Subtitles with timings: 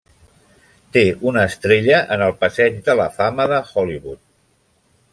[0.97, 1.03] Té
[1.33, 4.25] una estrella en el Passeig de la Fama de Hollywood.